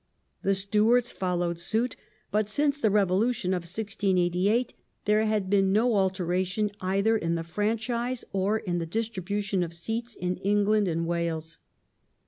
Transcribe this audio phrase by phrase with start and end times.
[0.41, 1.95] The Stuarts followed suit,
[2.31, 4.73] but since the Revolution of 1688
[5.05, 10.15] there had been no alteration either in the franchise or in the distribution of seats
[10.15, 11.59] in England and Wales.